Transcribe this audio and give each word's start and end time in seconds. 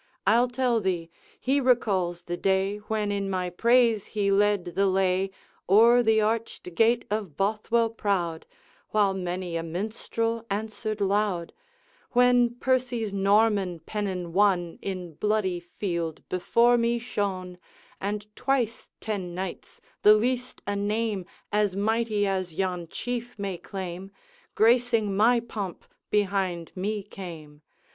I 0.25 0.35
'll 0.35 0.47
tell 0.47 0.79
thee: 0.81 1.11
he 1.39 1.61
recalls 1.61 2.23
the 2.23 2.35
day 2.35 2.77
When 2.77 3.11
in 3.11 3.29
my 3.29 3.51
praise 3.51 4.07
he 4.17 4.31
led 4.31 4.65
the 4.73 4.87
lay 4.87 5.29
O'er 5.69 6.01
the 6.01 6.19
arched 6.19 6.73
gate 6.73 7.05
of 7.11 7.37
Bothwell 7.37 7.91
proud, 7.91 8.47
While 8.89 9.13
many 9.13 9.55
a 9.57 9.61
minstrel 9.61 10.43
answered 10.49 11.01
loud, 11.01 11.53
When 12.13 12.55
Percy's 12.55 13.13
Norman 13.13 13.79
pennon, 13.81 14.33
won 14.33 14.79
In 14.81 15.13
bloody 15.13 15.59
field, 15.59 16.23
before 16.29 16.79
me 16.79 16.97
shone, 16.97 17.59
And 17.99 18.25
twice 18.35 18.89
ten 19.01 19.35
knights, 19.35 19.81
the 20.01 20.15
least 20.15 20.63
a 20.65 20.75
name 20.75 21.27
As 21.51 21.75
mighty 21.75 22.25
as 22.25 22.55
yon 22.55 22.87
Chief 22.87 23.37
may 23.37 23.59
claim, 23.59 24.09
Gracing 24.55 25.15
my 25.15 25.39
pomp, 25.39 25.85
behind 26.09 26.71
me 26.75 27.03
came. 27.03 27.61